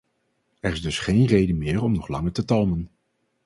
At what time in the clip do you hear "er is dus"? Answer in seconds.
0.59-0.99